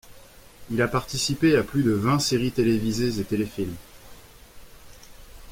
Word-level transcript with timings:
Il 0.71 0.81
a 0.81 0.87
participé 0.87 1.55
à 1.55 1.61
plus 1.61 1.83
de 1.83 1.91
vingt 1.91 2.17
séries 2.17 2.51
télévisées 2.51 3.19
et 3.19 3.23
téléfilms. 3.23 3.75